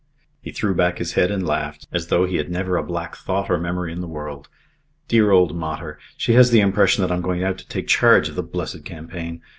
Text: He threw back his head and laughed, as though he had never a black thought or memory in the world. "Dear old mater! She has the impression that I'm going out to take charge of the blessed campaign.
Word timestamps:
He 0.41 0.51
threw 0.51 0.73
back 0.73 0.97
his 0.97 1.13
head 1.13 1.29
and 1.29 1.45
laughed, 1.45 1.87
as 1.91 2.07
though 2.07 2.25
he 2.25 2.37
had 2.37 2.49
never 2.49 2.75
a 2.75 2.81
black 2.81 3.15
thought 3.15 3.51
or 3.51 3.59
memory 3.59 3.91
in 3.91 4.01
the 4.01 4.07
world. 4.07 4.49
"Dear 5.07 5.29
old 5.29 5.55
mater! 5.55 5.99
She 6.17 6.33
has 6.33 6.49
the 6.49 6.59
impression 6.59 7.03
that 7.03 7.11
I'm 7.11 7.21
going 7.21 7.43
out 7.43 7.59
to 7.59 7.67
take 7.67 7.85
charge 7.85 8.27
of 8.27 8.33
the 8.33 8.41
blessed 8.41 8.83
campaign. 8.83 9.43